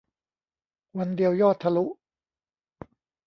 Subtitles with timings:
[0.97, 1.85] วันเดียวยอดทะลุ